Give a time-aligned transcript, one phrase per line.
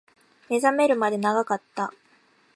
[0.49, 1.93] 目覚めるまで長かった